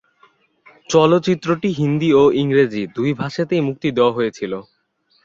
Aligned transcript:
চলচ্চিত্রটি 0.89 1.69
হিন্দি 1.79 2.09
এবং 2.13 2.27
ইংরেজি 2.41 2.81
দুটি 2.95 3.11
ভাষাতেই 3.21 3.61
মুক্তি 3.67 3.87
দেওয়া 3.97 4.15
হয়েছিলো। 4.17 4.59